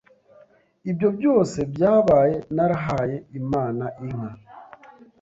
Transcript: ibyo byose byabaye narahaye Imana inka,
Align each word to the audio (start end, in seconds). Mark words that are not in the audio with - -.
ibyo 0.89 1.07
byose 1.17 1.59
byabaye 1.73 2.35
narahaye 2.55 3.17
Imana 3.39 3.85
inka, 4.05 4.29